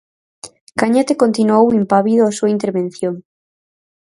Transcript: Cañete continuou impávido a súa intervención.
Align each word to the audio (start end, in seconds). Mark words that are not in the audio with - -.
Cañete 0.81 1.13
continuou 1.23 1.65
impávido 1.81 2.23
a 2.25 2.35
súa 2.37 2.53
intervención. 2.55 3.15